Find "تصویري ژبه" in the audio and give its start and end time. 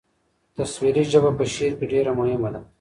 0.57-1.31